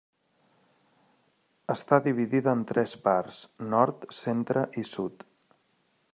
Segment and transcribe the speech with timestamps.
[1.73, 3.43] Està dividida en tres parts,
[3.75, 5.29] nord, centre i sud.